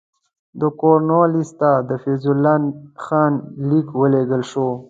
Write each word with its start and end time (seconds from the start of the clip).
د 0.59 0.61
کورنوالیس 0.79 1.49
ته 1.59 1.69
د 1.89 1.91
فیض 2.03 2.23
الله 2.31 2.57
خان 3.03 3.33
لیک 3.69 3.87
ولېږل 4.01 4.43
شو. 4.51 4.67